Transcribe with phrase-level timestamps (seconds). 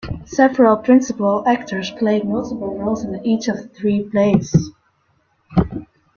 [0.25, 4.51] Several principal actors played multiple roles in each of the three plays.